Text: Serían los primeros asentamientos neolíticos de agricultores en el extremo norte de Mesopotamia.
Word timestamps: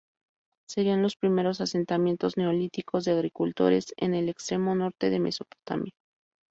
Serían 0.67 1.03
los 1.03 1.15
primeros 1.15 1.61
asentamientos 1.61 2.35
neolíticos 2.35 3.05
de 3.05 3.11
agricultores 3.11 3.93
en 3.97 4.15
el 4.15 4.29
extremo 4.29 4.73
norte 4.73 5.11
de 5.11 5.19
Mesopotamia. 5.19 5.93